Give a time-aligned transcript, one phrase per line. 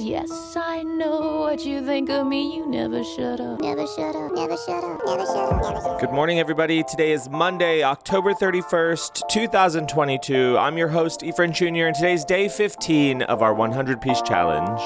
[0.00, 2.56] Yes, I know what you think of me.
[2.56, 3.60] You never shut up.
[3.60, 6.00] Never shut up, never shut up, never shut up, never shut up.
[6.00, 6.82] Good morning, everybody.
[6.82, 10.56] Today is Monday, October 31st, 2022.
[10.56, 14.80] I'm your host, Efren Jr., and today's day 15 of our 100 piece challenge.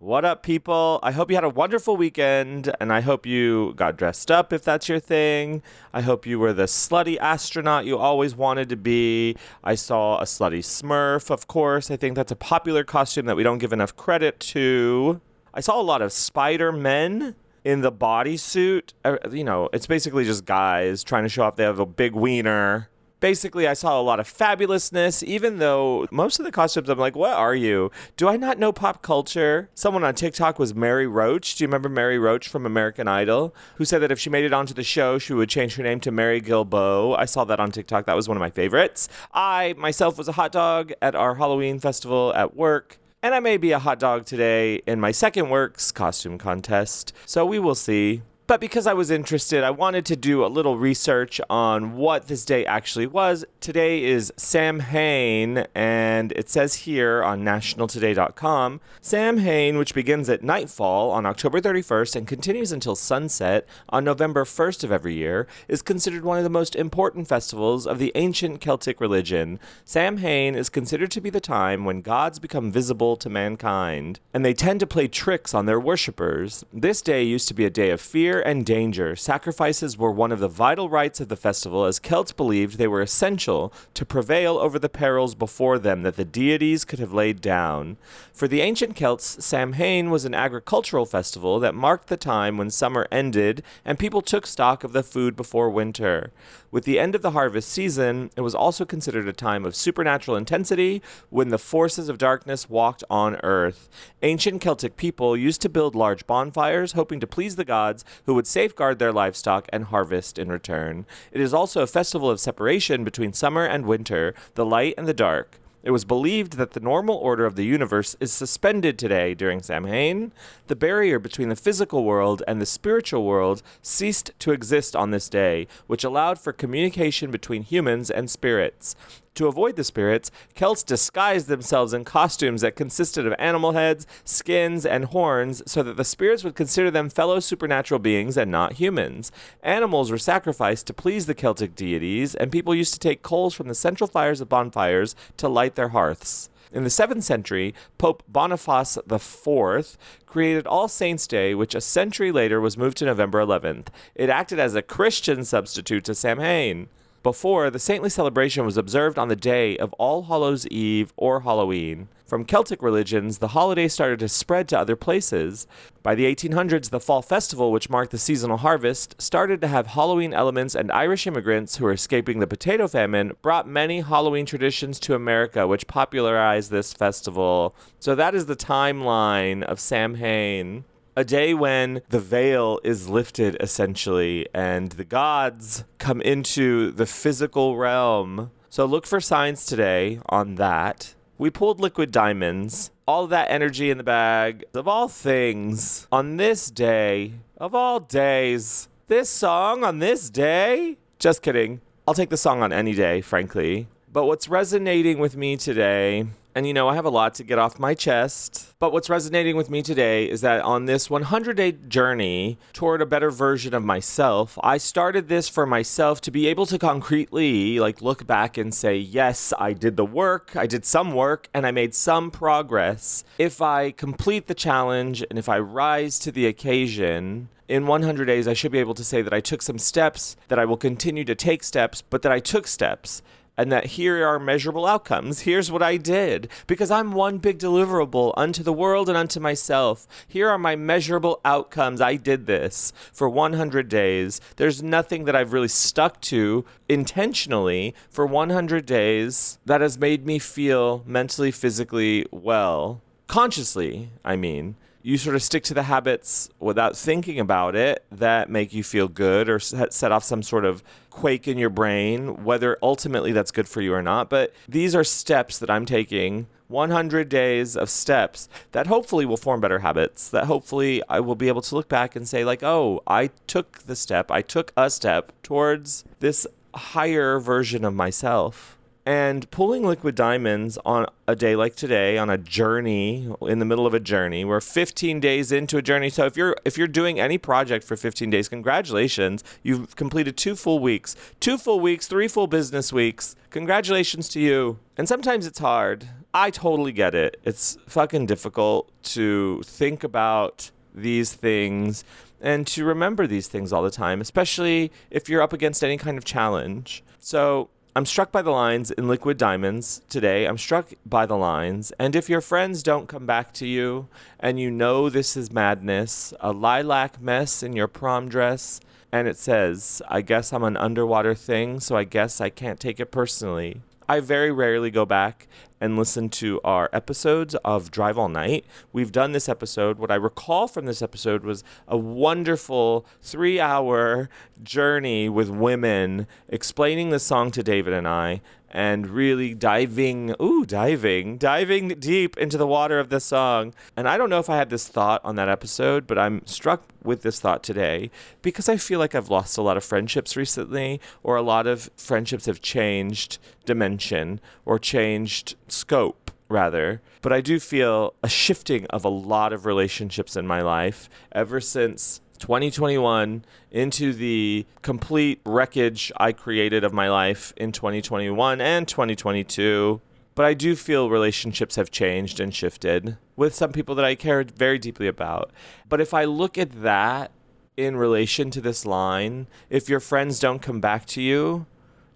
[0.00, 0.98] What up, people?
[1.02, 4.64] I hope you had a wonderful weekend, and I hope you got dressed up if
[4.64, 5.62] that's your thing.
[5.92, 9.36] I hope you were the slutty astronaut you always wanted to be.
[9.62, 11.90] I saw a slutty smurf, of course.
[11.90, 15.20] I think that's a popular costume that we don't give enough credit to.
[15.52, 18.94] I saw a lot of Spider Men in the bodysuit.
[19.04, 22.14] Uh, You know, it's basically just guys trying to show off they have a big
[22.14, 22.88] wiener.
[23.20, 27.14] Basically, I saw a lot of fabulousness, even though most of the costumes, I'm like,
[27.14, 27.90] what are you?
[28.16, 29.68] Do I not know pop culture?
[29.74, 31.54] Someone on TikTok was Mary Roach.
[31.54, 33.54] Do you remember Mary Roach from American Idol?
[33.76, 36.00] Who said that if she made it onto the show, she would change her name
[36.00, 37.16] to Mary Gilbo.
[37.18, 38.06] I saw that on TikTok.
[38.06, 39.08] That was one of my favorites.
[39.34, 42.98] I myself was a hot dog at our Halloween festival at work.
[43.22, 47.12] And I may be a hot dog today in my second works costume contest.
[47.26, 48.22] So we will see.
[48.50, 52.44] But because I was interested, I wanted to do a little research on what this
[52.44, 53.44] day actually was.
[53.60, 61.26] Today is Samhain, and it says here on nationaltoday.com Samhain, which begins at nightfall on
[61.26, 66.38] October 31st and continues until sunset on November 1st of every year, is considered one
[66.38, 69.60] of the most important festivals of the ancient Celtic religion.
[69.84, 74.54] Samhain is considered to be the time when gods become visible to mankind, and they
[74.54, 76.64] tend to play tricks on their worshippers.
[76.72, 79.14] This day used to be a day of fear and danger.
[79.16, 83.00] Sacrifices were one of the vital rites of the festival, as Celts believed they were
[83.00, 87.96] essential to prevail over the perils before them that the deities could have laid down.
[88.32, 93.06] For the ancient Celts, Samhain was an agricultural festival that marked the time when summer
[93.12, 96.32] ended and people took stock of the food before winter.
[96.70, 100.36] With the end of the harvest season, it was also considered a time of supernatural
[100.36, 103.88] intensity when the forces of darkness walked on earth.
[104.22, 108.46] Ancient Celtic people used to build large bonfires, hoping to please the gods who would
[108.46, 111.06] safeguard their livestock and harvest in return.
[111.32, 115.14] It is also a festival of separation between summer and winter, the light and the
[115.14, 115.60] dark.
[115.82, 120.30] It was believed that the normal order of the universe is suspended today during Samhain.
[120.66, 125.30] The barrier between the physical world and the spiritual world ceased to exist on this
[125.30, 128.94] day, which allowed for communication between humans and spirits.
[129.34, 134.84] To avoid the spirits, Celts disguised themselves in costumes that consisted of animal heads, skins,
[134.84, 139.30] and horns so that the spirits would consider them fellow supernatural beings and not humans.
[139.62, 143.68] Animals were sacrificed to please the Celtic deities, and people used to take coals from
[143.68, 146.50] the central fires of bonfires to light their hearths.
[146.72, 152.60] In the 7th century, Pope Boniface IV created All Saints' Day, which a century later
[152.60, 153.88] was moved to November 11th.
[154.14, 156.88] It acted as a Christian substitute to Samhain.
[157.22, 162.08] Before, the saintly celebration was observed on the day of All Hallows Eve or Halloween.
[162.24, 165.66] From Celtic religions, the holiday started to spread to other places.
[166.02, 170.32] By the 1800s, the Fall Festival, which marked the seasonal harvest, started to have Halloween
[170.32, 175.14] elements, and Irish immigrants who were escaping the potato famine brought many Halloween traditions to
[175.14, 177.74] America, which popularized this festival.
[177.98, 180.84] So that is the timeline of Samhain
[181.16, 187.76] a day when the veil is lifted essentially and the gods come into the physical
[187.76, 188.50] realm.
[188.68, 191.14] So look for signs today on that.
[191.38, 194.64] We pulled liquid diamonds, all that energy in the bag.
[194.74, 200.98] Of all things, on this day, of all days, this song on this day?
[201.18, 201.80] Just kidding.
[202.06, 203.88] I'll take the song on any day, frankly.
[204.12, 206.26] But what's resonating with me today
[206.60, 208.74] and you know, I have a lot to get off my chest.
[208.78, 213.06] But what's resonating with me today is that on this 100 day journey toward a
[213.06, 218.02] better version of myself, I started this for myself to be able to concretely like
[218.02, 221.70] look back and say, yes, I did the work, I did some work, and I
[221.70, 223.24] made some progress.
[223.38, 228.48] If I complete the challenge and if I rise to the occasion, in 100 days,
[228.48, 231.24] I should be able to say that I took some steps, that I will continue
[231.24, 233.22] to take steps, but that I took steps
[233.60, 235.40] and that here are measurable outcomes.
[235.40, 236.48] Here's what I did.
[236.66, 240.08] Because I'm one big deliverable unto the world and unto myself.
[240.26, 242.00] Here are my measurable outcomes.
[242.00, 244.40] I did this for 100 days.
[244.56, 250.38] There's nothing that I've really stuck to intentionally for 100 days that has made me
[250.38, 253.02] feel mentally, physically well.
[253.26, 258.50] Consciously, I mean you sort of stick to the habits without thinking about it that
[258.50, 262.76] make you feel good or set off some sort of quake in your brain, whether
[262.82, 264.28] ultimately that's good for you or not.
[264.28, 269.60] But these are steps that I'm taking 100 days of steps that hopefully will form
[269.60, 273.02] better habits, that hopefully I will be able to look back and say, like, oh,
[273.06, 278.76] I took the step, I took a step towards this higher version of myself.
[279.10, 283.84] And pulling liquid diamonds on a day like today, on a journey, in the middle
[283.84, 286.10] of a journey, we're 15 days into a journey.
[286.10, 290.54] So if you're if you're doing any project for 15 days, congratulations, you've completed two
[290.54, 293.34] full weeks, two full weeks, three full business weeks.
[293.50, 294.78] Congratulations to you.
[294.96, 296.06] And sometimes it's hard.
[296.32, 297.40] I totally get it.
[297.42, 302.04] It's fucking difficult to think about these things
[302.40, 306.16] and to remember these things all the time, especially if you're up against any kind
[306.16, 307.02] of challenge.
[307.18, 310.46] So I'm struck by the lines in Liquid Diamonds today.
[310.46, 311.90] I'm struck by the lines.
[311.98, 314.06] And if your friends don't come back to you
[314.38, 319.36] and you know this is madness, a lilac mess in your prom dress, and it
[319.36, 323.80] says, I guess I'm an underwater thing, so I guess I can't take it personally.
[324.10, 325.46] I very rarely go back
[325.80, 328.64] and listen to our episodes of Drive All Night.
[328.92, 330.00] We've done this episode.
[330.00, 334.28] What I recall from this episode was a wonderful three hour
[334.64, 338.40] journey with women explaining the song to David and I
[338.70, 343.74] and really diving, ooh, diving, diving deep into the water of the song.
[343.96, 346.84] And I don't know if I had this thought on that episode, but I'm struck
[347.02, 348.10] with this thought today
[348.42, 351.90] because I feel like I've lost a lot of friendships recently, or a lot of
[351.96, 357.00] friendships have changed dimension or changed scope rather.
[357.22, 361.60] But I do feel a shifting of a lot of relationships in my life ever
[361.60, 370.00] since 2021 into the complete wreckage I created of my life in 2021 and 2022.
[370.34, 374.50] But I do feel relationships have changed and shifted with some people that I cared
[374.52, 375.50] very deeply about.
[375.88, 377.30] But if I look at that
[377.76, 381.66] in relation to this line, if your friends don't come back to you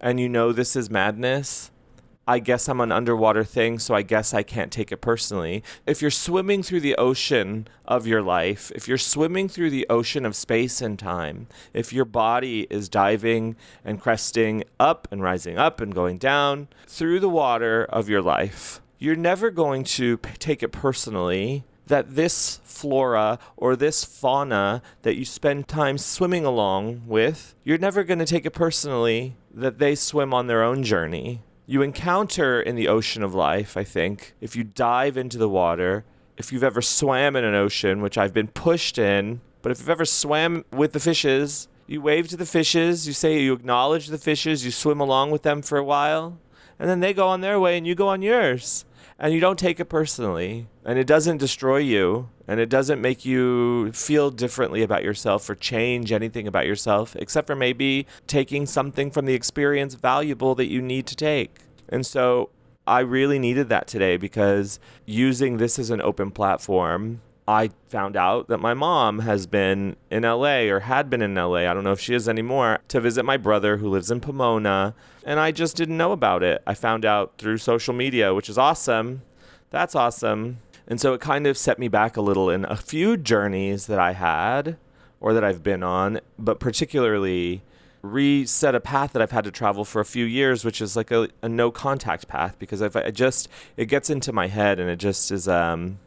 [0.00, 1.70] and you know this is madness,
[2.26, 5.62] I guess I'm an underwater thing, so I guess I can't take it personally.
[5.86, 10.24] If you're swimming through the ocean of your life, if you're swimming through the ocean
[10.24, 15.82] of space and time, if your body is diving and cresting up and rising up
[15.82, 20.62] and going down through the water of your life, you're never going to p- take
[20.62, 27.54] it personally that this flora or this fauna that you spend time swimming along with,
[27.64, 31.82] you're never going to take it personally that they swim on their own journey you
[31.82, 36.04] encounter in the ocean of life, I think, if you dive into the water,
[36.36, 39.88] if you've ever swam in an ocean, which I've been pushed in, but if you've
[39.88, 44.18] ever swam with the fishes, you wave to the fishes, you say you acknowledge the
[44.18, 46.38] fishes, you swim along with them for a while,
[46.78, 48.84] and then they go on their way and you go on yours
[49.18, 53.24] and you don't take it personally and it doesn't destroy you and it doesn't make
[53.24, 59.10] you feel differently about yourself or change anything about yourself except for maybe taking something
[59.10, 61.58] from the experience valuable that you need to take.
[61.88, 62.50] And so
[62.86, 68.48] I really needed that today because using this as an open platform I found out
[68.48, 71.68] that my mom has been in LA or had been in LA.
[71.68, 74.94] I don't know if she is anymore to visit my brother who lives in Pomona.
[75.24, 76.62] And I just didn't know about it.
[76.66, 79.22] I found out through social media, which is awesome.
[79.70, 80.58] That's awesome.
[80.86, 83.98] And so it kind of set me back a little in a few journeys that
[83.98, 84.78] I had
[85.20, 87.62] or that I've been on, but particularly
[88.00, 91.10] reset a path that I've had to travel for a few years, which is like
[91.10, 93.48] a, a no contact path because if I just,
[93.78, 95.98] it gets into my head and it just is, um,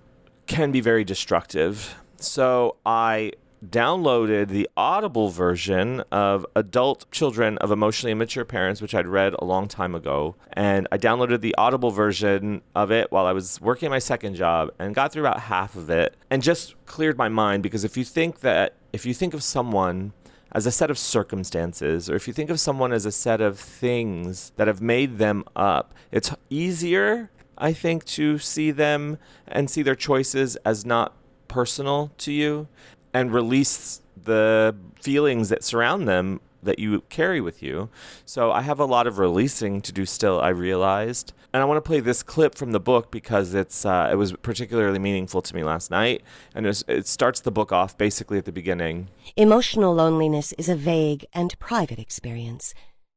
[0.47, 1.95] can be very destructive.
[2.17, 3.33] So I
[3.65, 9.45] downloaded the Audible version of Adult Children of Emotionally Immature Parents, which I'd read a
[9.45, 10.35] long time ago.
[10.53, 14.71] And I downloaded the Audible version of it while I was working my second job
[14.79, 18.03] and got through about half of it and just cleared my mind because if you
[18.03, 20.13] think that, if you think of someone
[20.51, 23.59] as a set of circumstances, or if you think of someone as a set of
[23.59, 29.81] things that have made them up, it's easier I think, to see them and see
[29.81, 31.13] their choices as not
[31.47, 32.67] personal to you
[33.13, 37.89] and release the feelings that surround them that you carry with you.
[38.25, 41.33] So I have a lot of releasing to do still, I realized.
[41.53, 44.33] And I want to play this clip from the book because it's uh, it was
[44.33, 46.21] particularly meaningful to me last night.
[46.53, 49.07] And it, was, it starts the book off basically at the beginning.
[49.35, 52.73] Emotional loneliness is a vague and private experience,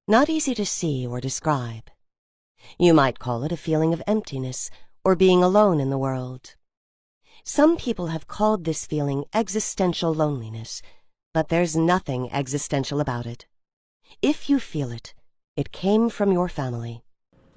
[0.06, 1.90] not easy to see or describe.
[2.78, 4.70] You might call it a feeling of emptiness
[5.04, 6.54] or being alone in the world.
[7.44, 10.82] Some people have called this feeling existential loneliness,
[11.32, 13.46] but there's nothing existential about it.
[14.20, 15.14] If you feel it,
[15.56, 17.02] it came from your family.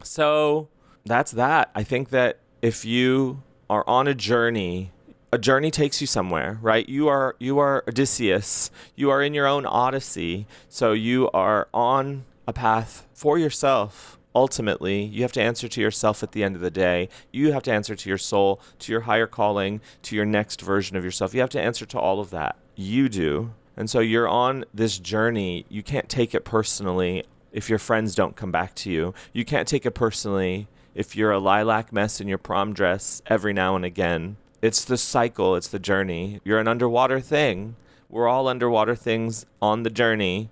[0.04, 0.70] So
[1.06, 1.72] that's that.
[1.76, 4.92] I think that if you are on a journey,
[5.32, 6.88] a journey takes you somewhere, right?
[6.88, 8.72] You are you are Odysseus.
[8.96, 10.48] You are in your own odyssey.
[10.70, 16.24] So you are on a path for yourself ultimately you have to answer to yourself
[16.24, 17.10] at the end of the day.
[17.32, 20.98] You have to answer to your soul, to your higher calling, to your next version
[20.98, 21.34] of yourself.
[21.34, 22.58] You have to answer to all of that.
[22.76, 23.54] You do.
[23.76, 25.66] And so you're on this journey.
[25.70, 27.24] You can't take it personally.
[27.54, 29.14] if your friends don't come back to you.
[29.32, 33.54] You can't take it personally if you're a lilac mess in your prom dress every
[33.54, 34.36] now and again.
[34.62, 36.42] It's the cycle, it's the journey.
[36.44, 37.76] You're an underwater thing.
[38.10, 40.50] We're all underwater things on the journey.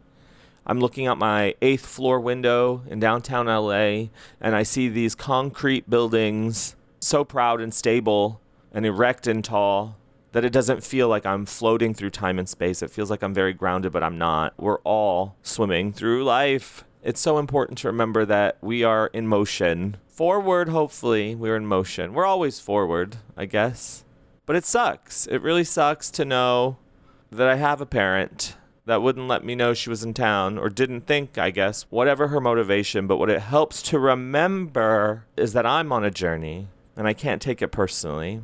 [0.65, 5.89] I'm looking out my eighth floor window in downtown LA and I see these concrete
[5.89, 8.39] buildings so proud and stable
[8.71, 9.97] and erect and tall
[10.31, 12.81] that it doesn't feel like I'm floating through time and space.
[12.81, 14.53] It feels like I'm very grounded, but I'm not.
[14.57, 16.85] We're all swimming through life.
[17.03, 19.97] It's so important to remember that we are in motion.
[20.07, 22.13] Forward, hopefully, we're in motion.
[22.13, 24.05] We're always forward, I guess.
[24.45, 25.25] But it sucks.
[25.27, 26.77] It really sucks to know
[27.31, 28.55] that I have a parent
[28.91, 32.27] that wouldn't let me know she was in town or didn't think, I guess, whatever
[32.27, 33.07] her motivation.
[33.07, 36.67] But what it helps to remember is that I'm on a journey
[36.97, 38.41] and I can't take it personally.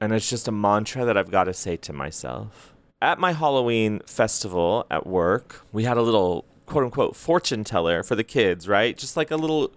[0.00, 2.74] And it's just a mantra that I've got to say to myself.
[3.00, 8.16] At my Halloween festival at work, we had a little quote unquote fortune teller for
[8.16, 8.98] the kids, right?
[8.98, 9.70] Just like a little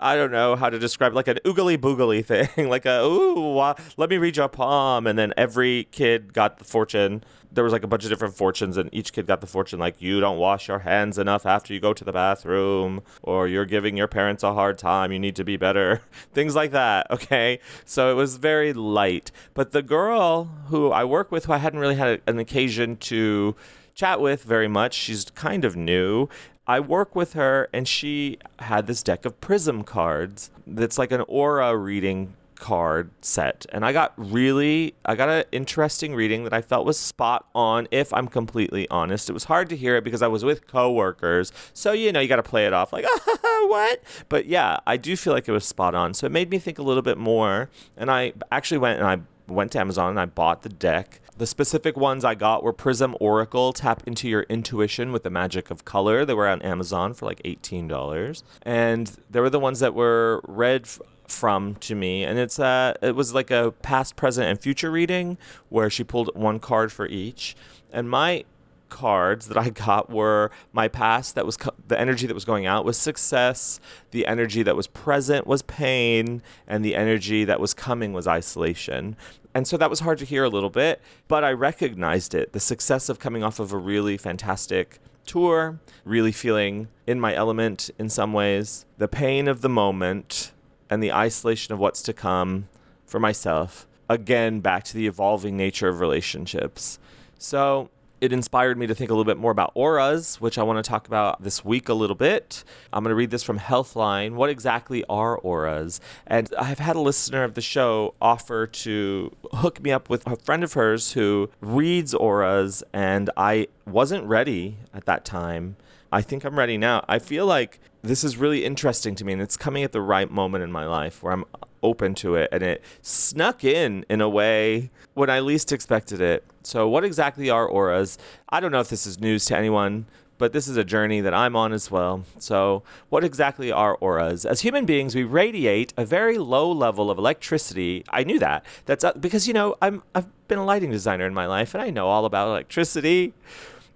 [0.00, 2.24] I don't know how to describe like an oogly boogly
[2.56, 6.64] thing, like a ooh, let me read your palm, and then every kid got the
[6.64, 7.22] fortune.
[7.52, 10.00] There was like a bunch of different fortunes, and each kid got the fortune like
[10.00, 13.96] you don't wash your hands enough after you go to the bathroom, or you're giving
[13.96, 15.12] your parents a hard time.
[15.12, 16.00] You need to be better,
[16.32, 17.10] things like that.
[17.10, 19.30] Okay, so it was very light.
[19.52, 23.54] But the girl who I work with, who I hadn't really had an occasion to
[23.94, 24.94] chat with very much.
[24.94, 26.28] She's kind of new.
[26.70, 31.22] I work with her, and she had this deck of prism cards that's like an
[31.22, 33.66] aura reading card set.
[33.70, 37.88] And i got really i got an interesting reading that i felt was spot on
[37.90, 39.28] if i'm completely honest.
[39.28, 41.52] It was hard to hear it because i was with coworkers.
[41.72, 43.04] So you know you got to play it off like
[43.42, 44.02] what?
[44.28, 46.14] But yeah i do feel like it was spot on.
[46.14, 47.68] So it made me think a little bit more.
[47.96, 49.18] And i actually went and i
[49.52, 53.16] went to amazon and i bought the deck the specific ones I got were Prism
[53.18, 56.26] Oracle, tap into your intuition with the magic of color.
[56.26, 58.42] They were on Amazon for like $18.
[58.60, 62.92] And they were the ones that were read f- from to me and it's uh
[63.00, 67.06] it was like a past present and future reading where she pulled one card for
[67.06, 67.54] each
[67.92, 68.44] and my
[68.90, 72.66] cards that I got were my past that was co- the energy that was going
[72.66, 73.80] out was success,
[74.10, 79.16] the energy that was present was pain, and the energy that was coming was isolation.
[79.54, 82.60] And so that was hard to hear a little bit, but I recognized it the
[82.60, 88.08] success of coming off of a really fantastic tour, really feeling in my element in
[88.08, 90.52] some ways, the pain of the moment,
[90.88, 92.68] and the isolation of what's to come
[93.06, 93.86] for myself.
[94.08, 96.98] Again, back to the evolving nature of relationships.
[97.38, 97.90] So
[98.20, 100.88] it inspired me to think a little bit more about auras, which I want to
[100.88, 102.64] talk about this week a little bit.
[102.92, 104.32] I'm going to read this from Healthline.
[104.32, 106.00] What exactly are auras?
[106.26, 110.36] And I've had a listener of the show offer to hook me up with a
[110.36, 115.76] friend of hers who reads auras, and I wasn't ready at that time.
[116.12, 117.04] I think I'm ready now.
[117.08, 120.30] I feel like this is really interesting to me, and it's coming at the right
[120.30, 121.44] moment in my life where I'm
[121.82, 126.44] open to it, and it snuck in in a way when I least expected it.
[126.62, 128.18] So, what exactly are auras?
[128.48, 130.06] I don't know if this is news to anyone,
[130.40, 132.24] but this is a journey that I'm on as well.
[132.38, 134.46] So, what exactly are auras?
[134.46, 138.04] As human beings, we radiate a very low level of electricity.
[138.08, 138.64] I knew that.
[138.86, 141.82] That's uh, because you know I'm I've been a lighting designer in my life, and
[141.82, 143.34] I know all about electricity.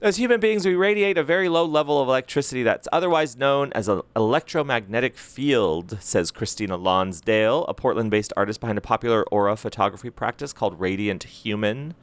[0.01, 3.89] As human beings, we radiate a very low level of electricity that's otherwise known as
[3.89, 10.11] an electromagnetic field, says Christina Lonsdale, a Portland based artist behind a popular aura photography
[10.11, 11.95] practice called Radiant Human.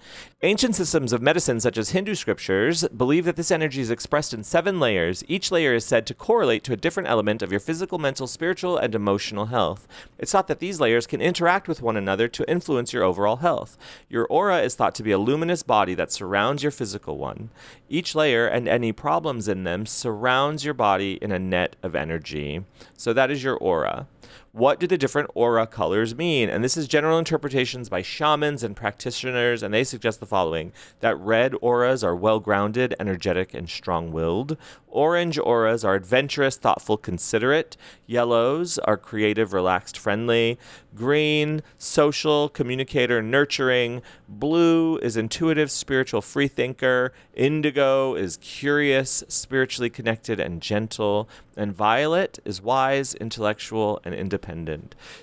[0.43, 4.43] Ancient systems of medicine, such as Hindu scriptures, believe that this energy is expressed in
[4.43, 5.23] seven layers.
[5.27, 8.75] Each layer is said to correlate to a different element of your physical, mental, spiritual,
[8.75, 9.87] and emotional health.
[10.17, 13.77] It's thought that these layers can interact with one another to influence your overall health.
[14.09, 17.51] Your aura is thought to be a luminous body that surrounds your physical one.
[17.87, 22.65] Each layer and any problems in them surrounds your body in a net of energy.
[22.97, 24.07] So that is your aura.
[24.53, 26.49] What do the different aura colors mean?
[26.49, 31.17] And this is general interpretations by shamans and practitioners, and they suggest the following that
[31.17, 34.57] red auras are well grounded, energetic, and strong willed.
[34.89, 37.77] Orange auras are adventurous, thoughtful, considerate.
[38.05, 40.59] Yellows are creative, relaxed, friendly.
[40.93, 44.01] Green, social, communicator, nurturing.
[44.27, 47.13] Blue is intuitive, spiritual, free thinker.
[47.33, 51.29] Indigo is curious, spiritually connected, and gentle.
[51.55, 54.40] And violet is wise, intellectual, and independent.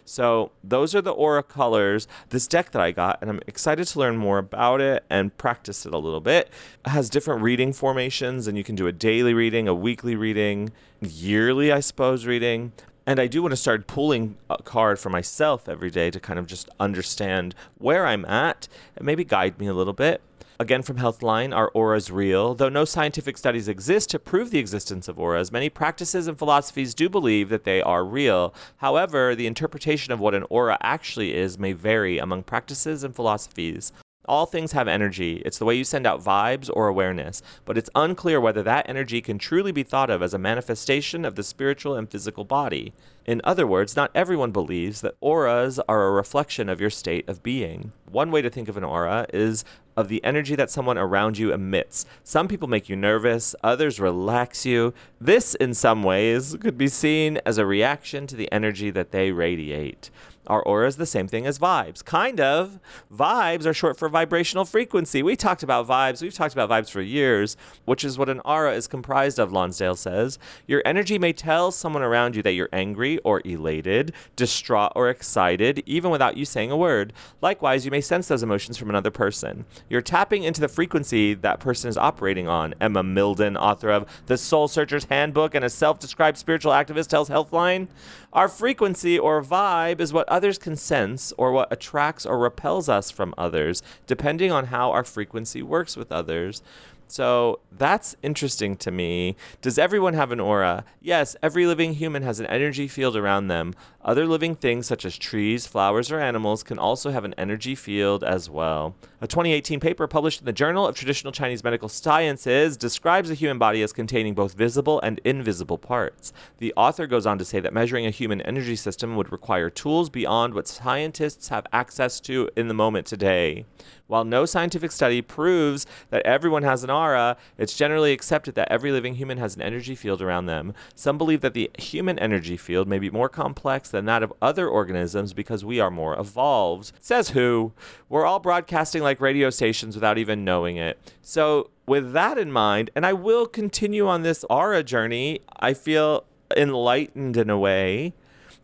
[0.04, 2.06] So those are the aura colors.
[2.30, 5.84] This deck that I got, and I'm excited to learn more about it and practice
[5.84, 6.50] it a little bit,
[6.86, 10.70] it has different reading formations, and you can do a daily reading, a weekly reading,
[11.00, 12.72] yearly, I suppose, reading.
[13.06, 16.38] And I do want to start pulling a card for myself every day to kind
[16.38, 20.20] of just understand where I'm at and maybe guide me a little bit.
[20.60, 22.52] Again, from Healthline, are auras real?
[22.52, 26.94] Though no scientific studies exist to prove the existence of auras, many practices and philosophies
[26.94, 28.52] do believe that they are real.
[28.78, 33.92] However, the interpretation of what an aura actually is may vary among practices and philosophies.
[34.28, 35.42] All things have energy.
[35.46, 39.22] It's the way you send out vibes or awareness, but it's unclear whether that energy
[39.22, 42.92] can truly be thought of as a manifestation of the spiritual and physical body.
[43.24, 47.42] In other words, not everyone believes that auras are a reflection of your state of
[47.42, 47.92] being.
[48.10, 49.64] One way to think of an aura is
[49.96, 52.06] of the energy that someone around you emits.
[52.22, 54.94] Some people make you nervous, others relax you.
[55.20, 59.32] This, in some ways, could be seen as a reaction to the energy that they
[59.32, 60.10] radiate.
[60.48, 62.04] Our aura is the same thing as vibes.
[62.04, 62.80] Kind of.
[63.14, 65.22] Vibes are short for vibrational frequency.
[65.22, 66.22] We talked about vibes.
[66.22, 69.94] We've talked about vibes for years, which is what an aura is comprised of, Lonsdale
[69.94, 70.38] says.
[70.66, 75.82] Your energy may tell someone around you that you're angry or elated, distraught or excited,
[75.84, 77.12] even without you saying a word.
[77.42, 79.66] Likewise, you may sense those emotions from another person.
[79.90, 82.74] You're tapping into the frequency that person is operating on.
[82.80, 87.28] Emma Mildon, author of The Soul Searcher's Handbook and a self described spiritual activist, tells
[87.28, 87.88] Healthline.
[88.32, 93.10] Our frequency or vibe is what others can sense or what attracts or repels us
[93.10, 96.62] from others, depending on how our frequency works with others.
[97.08, 99.36] So that's interesting to me.
[99.62, 100.84] Does everyone have an aura?
[101.00, 103.74] Yes, every living human has an energy field around them.
[104.02, 108.22] Other living things, such as trees, flowers, or animals, can also have an energy field
[108.22, 108.94] as well.
[109.20, 113.58] A 2018 paper published in the Journal of Traditional Chinese Medical Sciences describes the human
[113.58, 116.32] body as containing both visible and invisible parts.
[116.58, 120.08] The author goes on to say that measuring a human energy system would require tools
[120.10, 123.66] beyond what scientists have access to in the moment today.
[124.08, 128.90] While no scientific study proves that everyone has an aura, it's generally accepted that every
[128.90, 130.72] living human has an energy field around them.
[130.94, 134.66] Some believe that the human energy field may be more complex than that of other
[134.66, 136.90] organisms because we are more evolved.
[137.00, 137.72] Says who?
[138.08, 140.98] We're all broadcasting like radio stations without even knowing it.
[141.20, 146.24] So, with that in mind, and I will continue on this aura journey, I feel
[146.56, 148.14] enlightened in a way,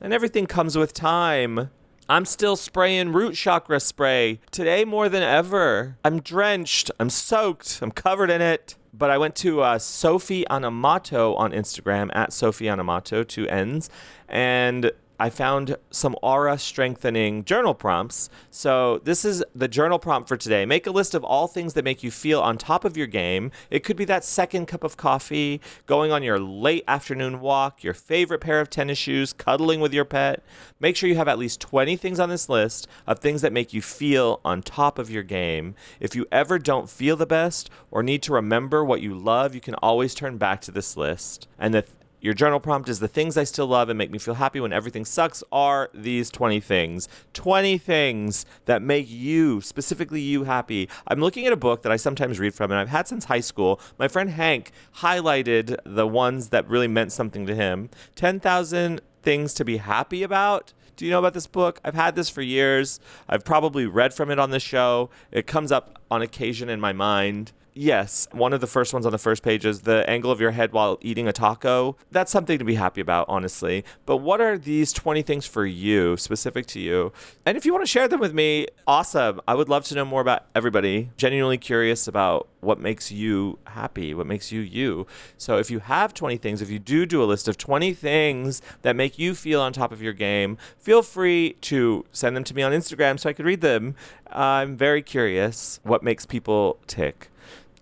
[0.01, 1.71] and everything comes with time.
[2.09, 5.97] I'm still spraying root chakra spray today more than ever.
[6.05, 8.77] I'm drenched, I'm soaked, I'm covered in it.
[8.97, 13.91] But I went to uh, Sophie Anamato on Instagram at Sophie Anamato, two N's,
[14.29, 18.31] and I found some aura strengthening journal prompts.
[18.51, 20.67] So, this is the journal prompt for today.
[20.67, 23.53] Make a list of all things that make you feel on top of your game.
[23.71, 27.95] It could be that second cup of coffee, going on your late afternoon walk, your
[27.95, 30.43] favorite pair of tennis shoes, cuddling with your pet.
[30.81, 33.73] Make sure you have at least 20 things on this list of things that make
[33.73, 35.75] you feel on top of your game.
[36.01, 39.61] If you ever don't feel the best or need to remember what you love, you
[39.61, 41.47] can always turn back to this list.
[41.59, 41.85] And the
[42.25, 44.73] your journal prompt is the things I still love and make me feel happy when
[44.73, 47.07] everything sucks are these 20 things.
[47.35, 50.89] 20 things that make you, specifically you, happy.
[51.07, 53.41] I'm looking at a book that I sometimes read from and I've had since high
[53.41, 53.79] school.
[53.99, 57.91] My friend Hank highlighted the ones that really meant something to him.
[58.17, 60.73] 10,000 things to be happy about.
[60.97, 61.79] Do you know about this book?
[61.85, 63.01] I've had this for years.
[63.29, 65.11] I've probably read from it on the show.
[65.31, 67.53] It comes up on occasion in my mind.
[67.77, 70.53] Yes, one of the first ones on the first page is the angle of your
[70.53, 71.97] head while eating a taco.
[72.13, 73.85] That's something to be happy about, honestly.
[74.07, 77.13] But what are these 20 things for you, specific to you?
[77.45, 79.41] And if you want to share them with me, awesome.
[79.49, 81.11] I would love to know more about everybody.
[81.17, 85.09] Genuinely curious about what makes you happy, what makes you you.
[85.37, 88.63] So if you have 20 things, if you do do a list of 20 things
[88.83, 92.55] that make you feel on top of your game, feel free to send them to
[92.55, 93.97] me on Instagram so I could read them.
[94.29, 97.31] I'm very curious what makes people tick.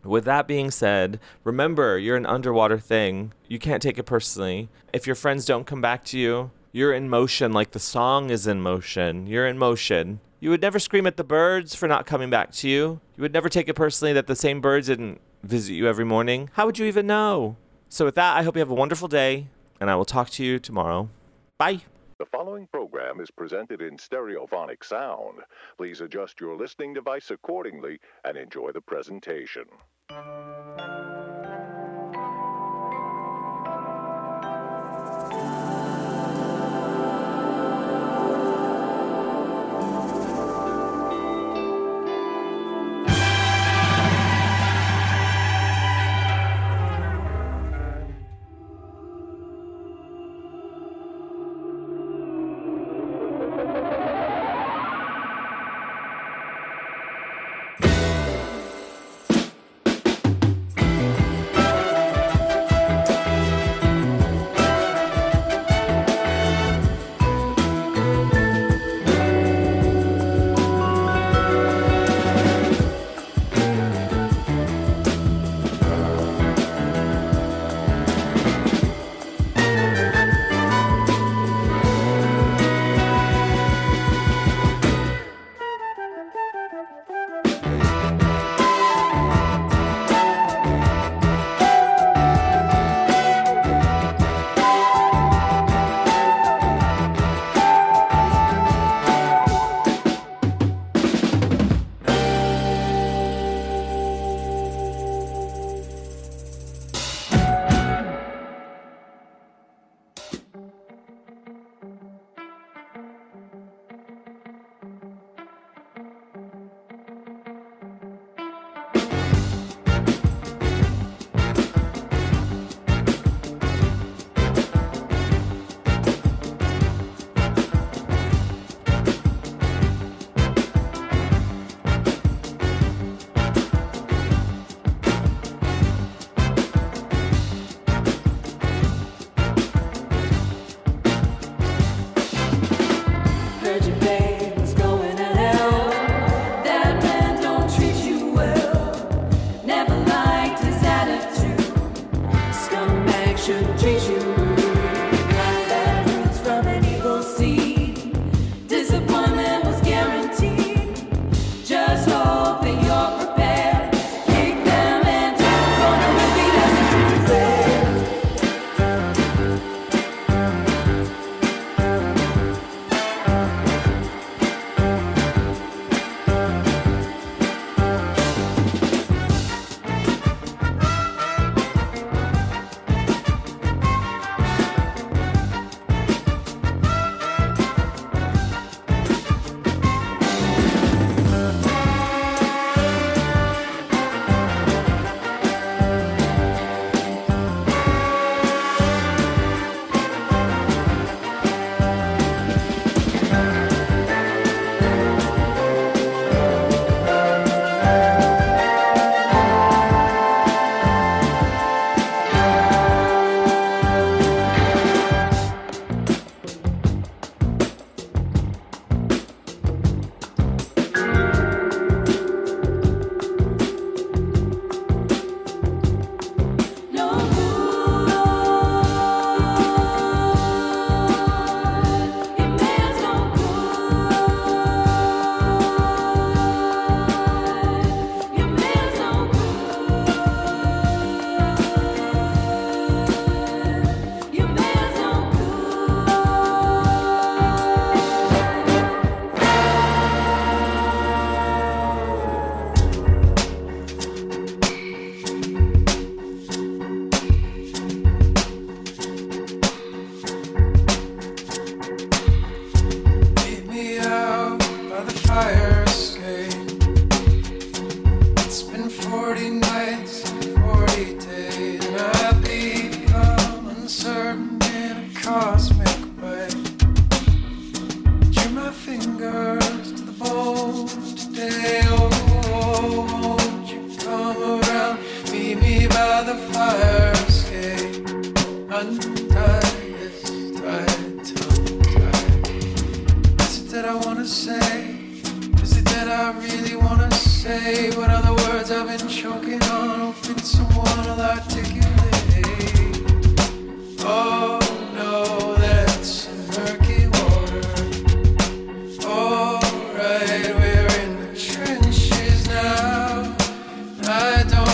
[0.04, 3.32] With that being said, remember you're an underwater thing.
[3.48, 4.68] You can't take it personally.
[4.92, 8.46] If your friends don't come back to you, you're in motion like the song is
[8.46, 9.26] in motion.
[9.26, 10.20] You're in motion.
[10.40, 13.00] You would never scream at the birds for not coming back to you.
[13.16, 16.50] You would never take it personally that the same birds didn't visit you every morning.
[16.54, 17.56] How would you even know?
[17.88, 19.48] So, with that, I hope you have a wonderful day,
[19.80, 21.10] and I will talk to you tomorrow.
[21.58, 21.82] Bye.
[22.22, 25.40] The following program is presented in stereophonic sound.
[25.76, 29.64] Please adjust your listening device accordingly and enjoy the presentation.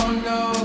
[0.09, 0.58] Don't know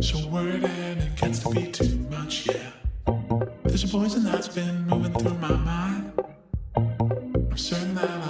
[0.00, 2.70] So worried and it gets to be too much, yeah.
[3.64, 6.12] There's a poison that's been moving through my mind.
[6.76, 8.25] I'm certain that I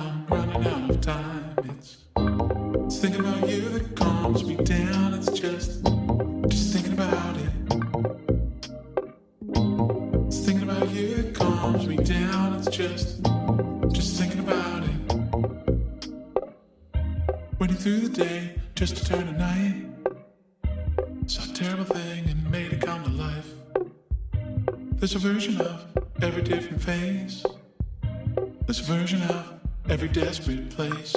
[30.36, 31.15] desperate place.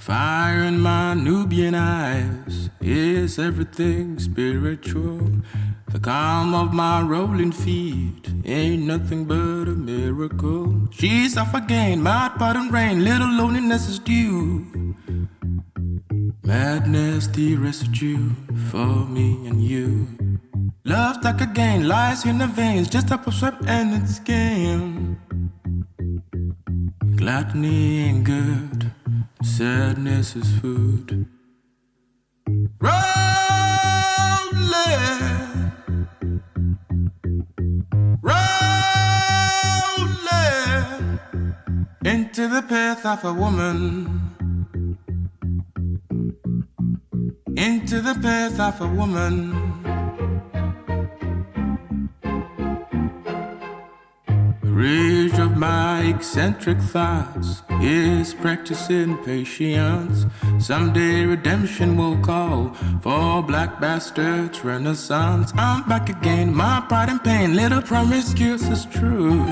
[0.00, 2.69] Fire in my Nubian eyes
[3.40, 5.30] everything spiritual.
[5.88, 10.88] The calm of my rolling feet ain't nothing but a miracle.
[10.92, 14.94] She's off again, mad pot rain, little loneliness is due.
[16.44, 18.30] Madness, the residue
[18.70, 20.06] for me and you.
[20.84, 25.20] Love stuck again, lies in the veins, just up a swept and it's game.
[27.16, 28.92] Gluttony ain't good,
[29.42, 31.26] sadness is food.
[42.02, 44.08] Into the path of a woman.
[47.56, 49.69] Into the path of a woman.
[54.80, 60.24] Rage of my eccentric thoughts is practicing patience.
[60.58, 62.72] Someday redemption will call
[63.02, 65.52] for black bastards renaissance.
[65.54, 69.44] I'm back again, my pride and pain, little promiscuous is true.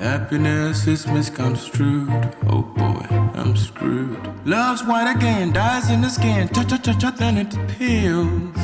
[0.00, 2.34] Happiness is misconstrued.
[2.48, 4.18] Oh boy, I'm screwed.
[4.46, 6.48] Love's white again, dies in the skin.
[6.48, 8.56] Cha cha cha cha, then it peels.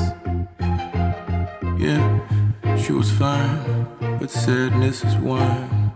[1.79, 3.80] Yeah, she was fine,
[4.21, 5.93] but sadness is wine.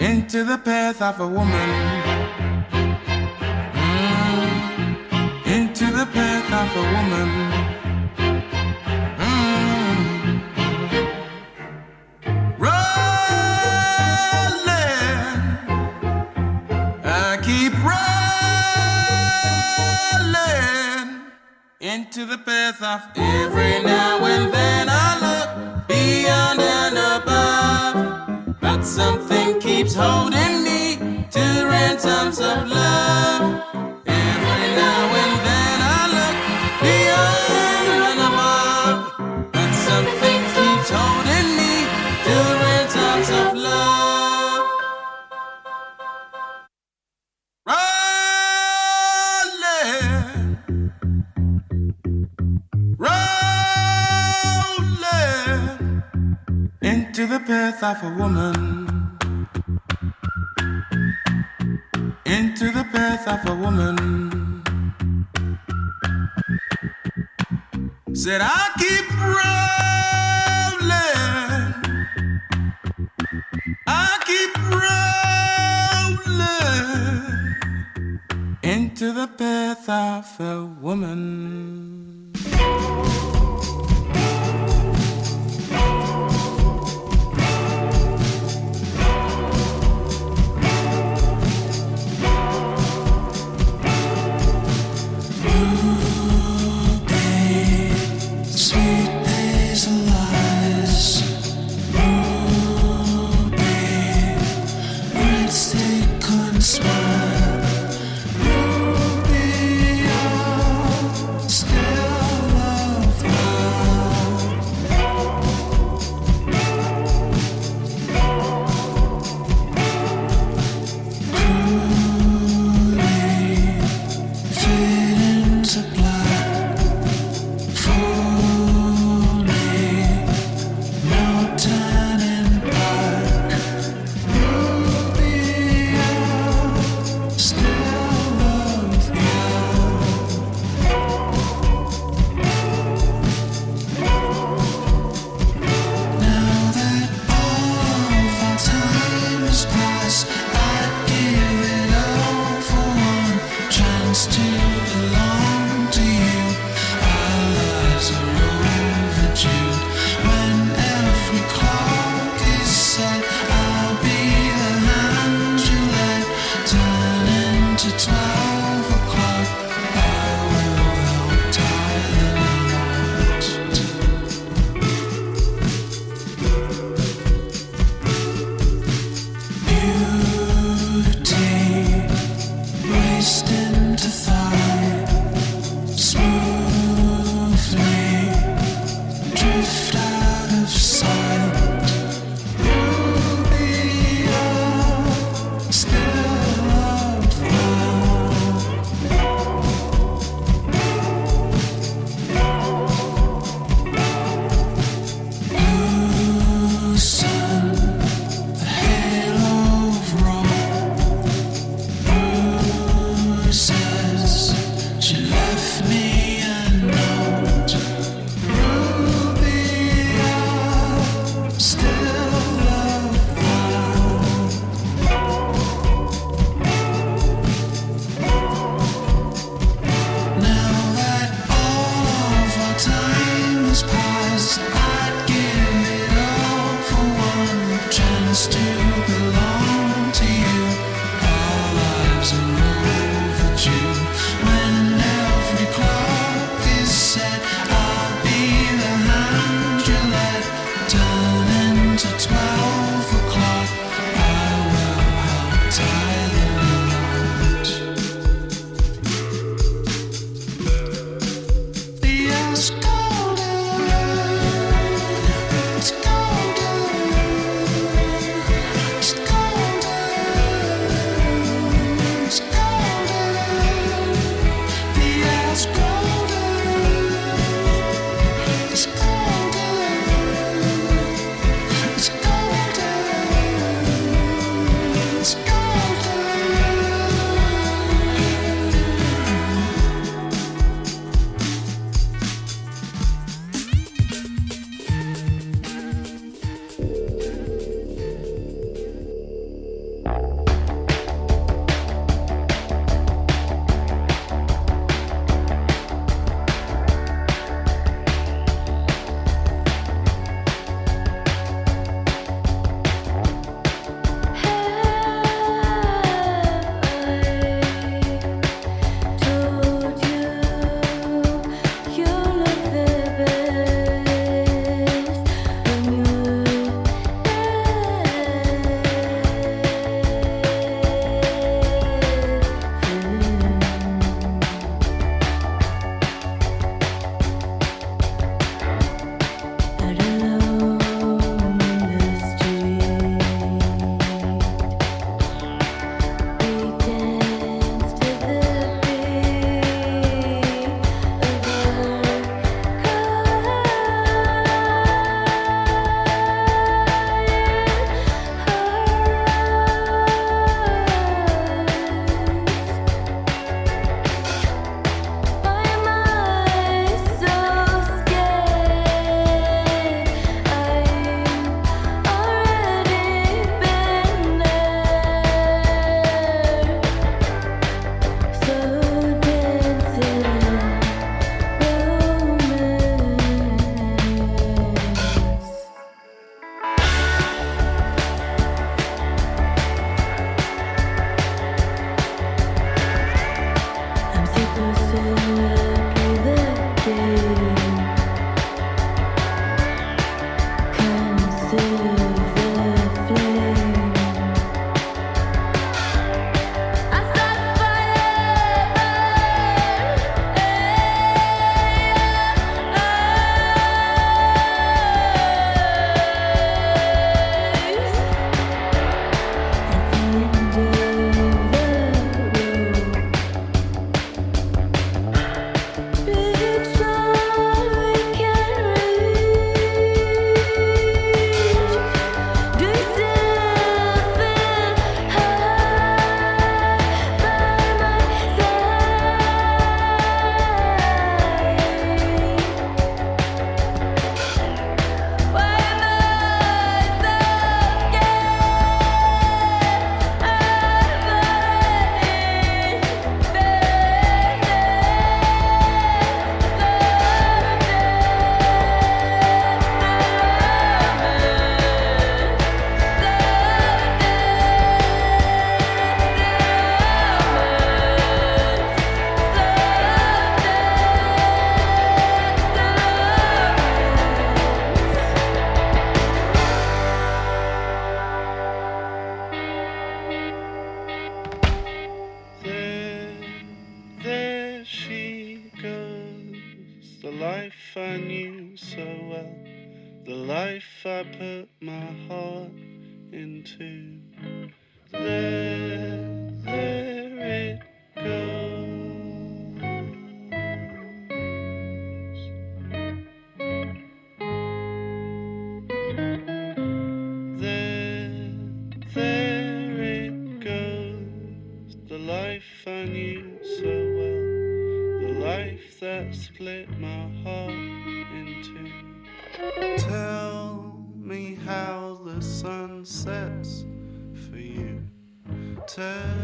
[0.00, 1.70] Into the path of a woman.
[3.72, 5.46] Mm.
[5.46, 7.93] into the path of a woman.
[21.94, 29.60] Into the path of every now and then I look beyond and above, but something
[29.60, 30.96] keeps holding me
[31.30, 33.93] to ransoms of love.
[57.54, 58.54] path of a woman.
[62.26, 63.96] Into the path of a woman.
[68.12, 69.54] Said I keep rolling.
[73.86, 74.52] I keep
[76.18, 76.44] rolling
[78.74, 82.03] into the path of a woman.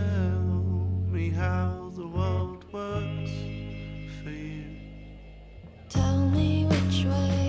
[0.01, 3.33] Tell me how the world works
[4.25, 4.65] fear
[5.91, 7.40] Tell me which way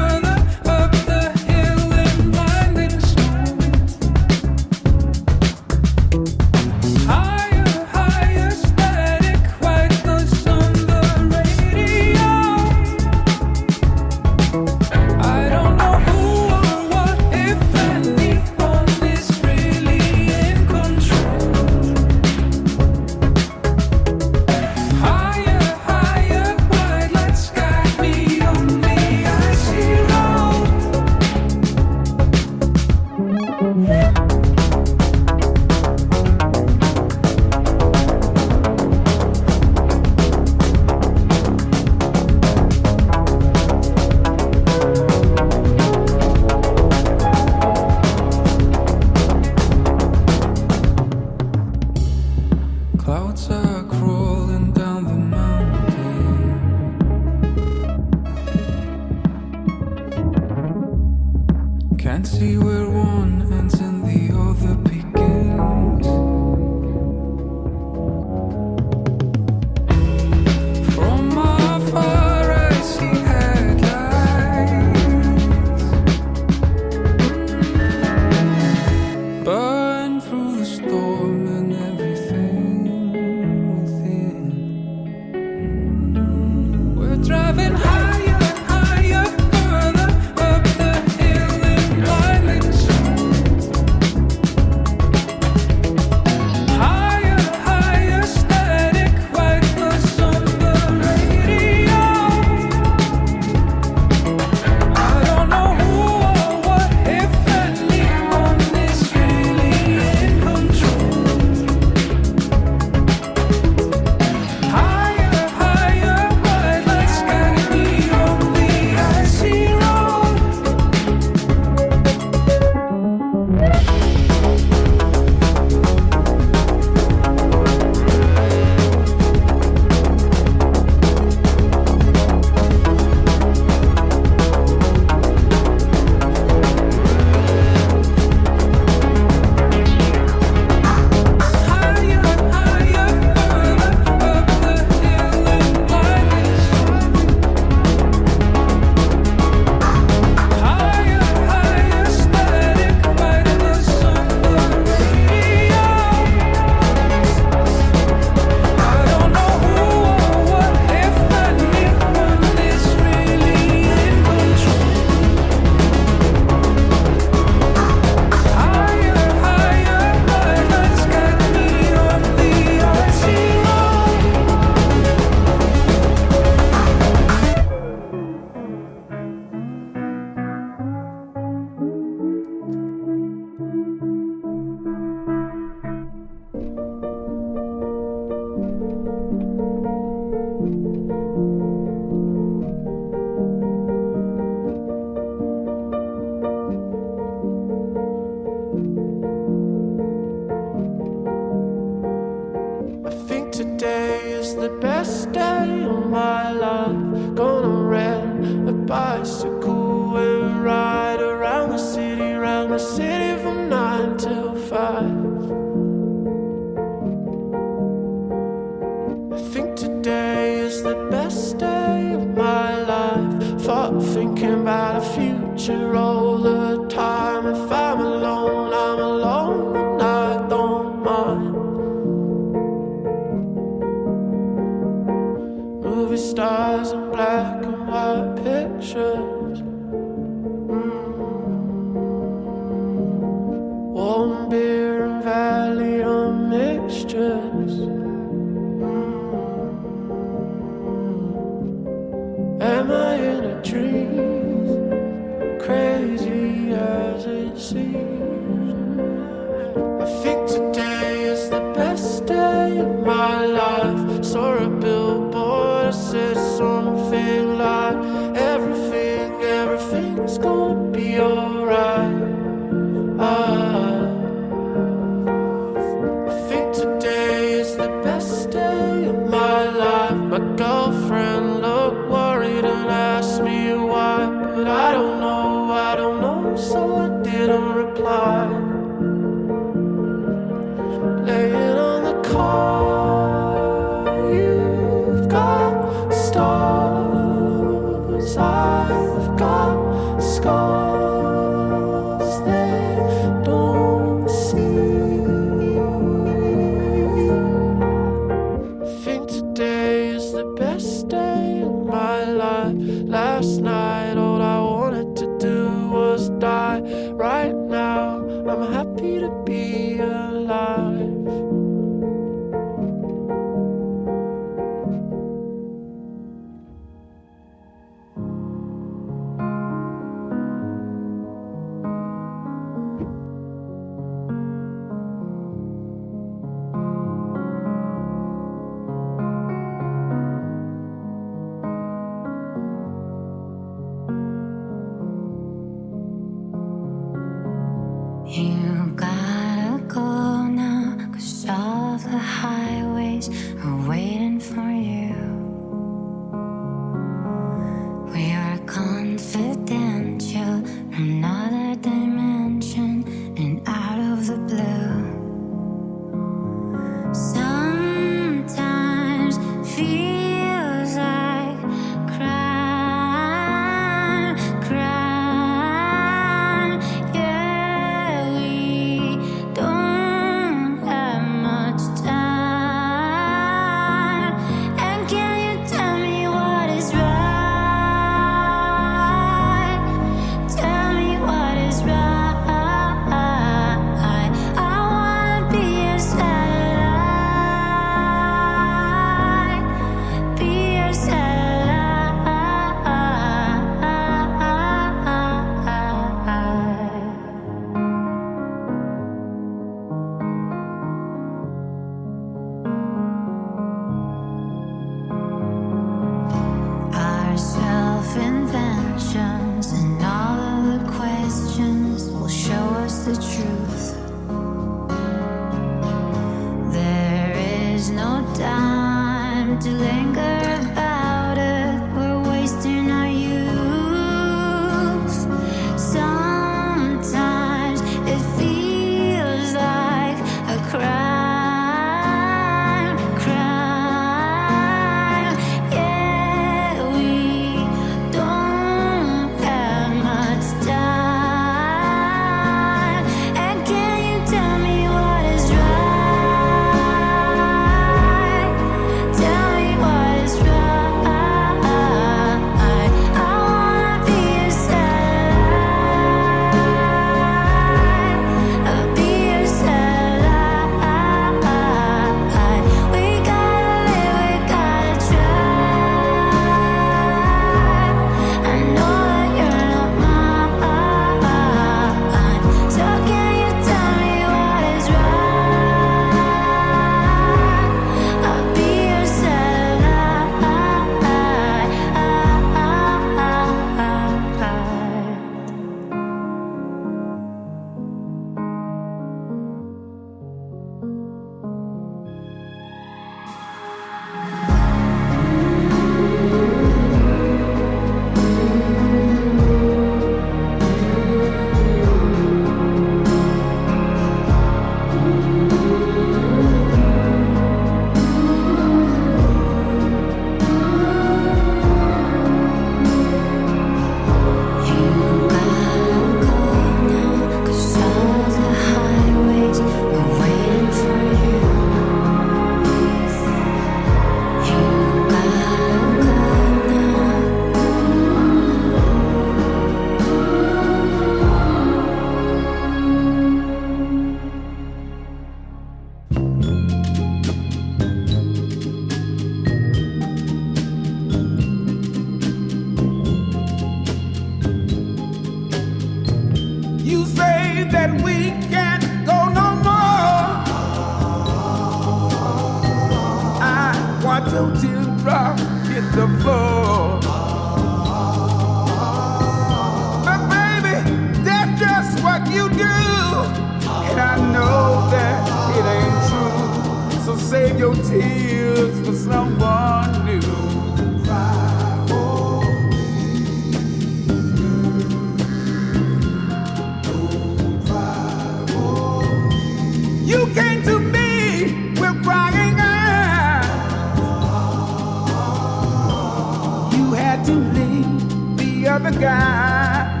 [598.74, 600.00] other guy.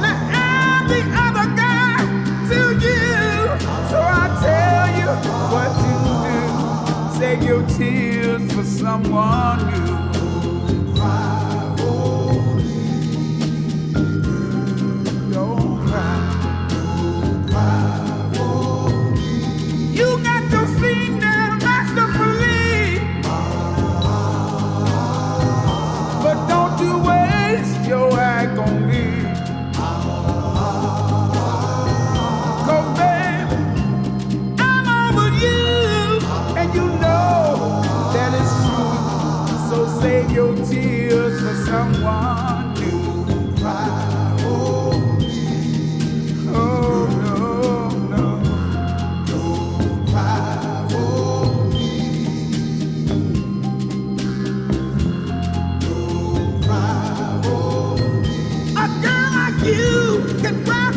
[0.00, 1.98] Now I'm the other guy
[2.50, 3.02] to you.
[3.90, 5.10] So I tell you
[5.52, 5.92] what to
[6.26, 7.18] do.
[7.18, 10.03] Save your tears for someone new.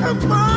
[0.07, 0.56] Can cry